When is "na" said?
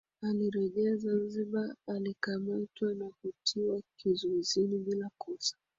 2.93-3.09